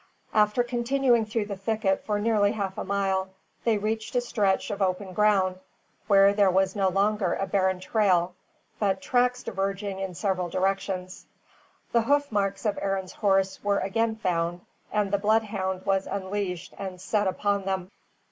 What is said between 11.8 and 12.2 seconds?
The